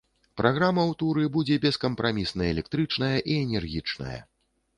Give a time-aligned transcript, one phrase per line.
[0.39, 4.17] Праграма ў туры будзе бескампрамісна электрычная і энергічная.